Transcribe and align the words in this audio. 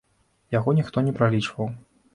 Яго 0.57 0.75
ніхто 0.79 1.05
не 1.11 1.15
пралічваў. 1.21 1.73